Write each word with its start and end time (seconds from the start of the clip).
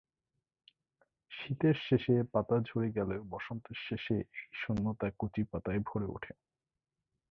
শীতের 1.31 1.75
শেষে 1.87 2.15
পাতা 2.33 2.57
ঝরে 2.65 2.89
গেলেও 2.91 3.21
বসন্তের 3.29 3.77
শেষে 3.87 4.15
এই 4.17 4.25
শূন্যতা 4.53 5.07
কচি 5.19 5.41
পাতায় 5.43 5.81
ভরে 5.85 6.07
উঠে। 6.07 6.33